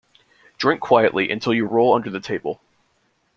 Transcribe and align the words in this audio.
Drink 0.57 0.81
quietly 0.81 1.29
until 1.29 1.53
you 1.53 1.67
roll 1.67 1.93
under 1.93 2.09
the 2.09 2.19
table. 2.19 2.59